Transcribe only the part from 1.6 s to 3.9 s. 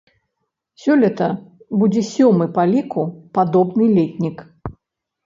будзе сёмы па ліку падобны